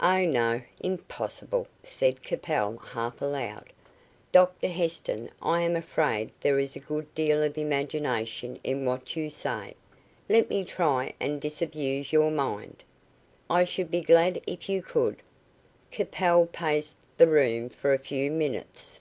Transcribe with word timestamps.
"Oh, 0.00 0.24
no; 0.26 0.60
impossible," 0.80 1.68
said 1.84 2.20
Capel, 2.20 2.78
half 2.78 3.22
aloud. 3.22 3.66
"Dr 4.32 4.66
Heston, 4.66 5.30
I 5.40 5.60
am 5.60 5.76
afraid 5.76 6.32
there 6.40 6.58
is 6.58 6.74
a 6.74 6.80
good 6.80 7.14
deal 7.14 7.44
of 7.44 7.56
imagination 7.56 8.58
in 8.64 8.84
what 8.84 9.14
you 9.14 9.30
say. 9.30 9.74
Let 10.28 10.50
me 10.50 10.64
try 10.64 11.14
and 11.20 11.40
disabuse 11.40 12.12
your 12.12 12.32
mind." 12.32 12.82
"I 13.48 13.62
should 13.62 13.92
be 13.92 14.00
glad 14.00 14.40
if 14.48 14.68
you 14.68 14.82
could." 14.82 15.22
Capel 15.92 16.46
paced 16.46 16.96
the 17.16 17.28
room 17.28 17.68
for 17.68 17.94
a 17.94 18.00
few 18.00 18.32
minutes. 18.32 18.98